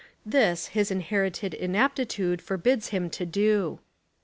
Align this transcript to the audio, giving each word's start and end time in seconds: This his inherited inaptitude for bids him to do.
This 0.25 0.69
his 0.69 0.89
inherited 0.89 1.53
inaptitude 1.53 2.41
for 2.41 2.57
bids 2.57 2.87
him 2.87 3.07
to 3.11 3.23
do. 3.23 3.79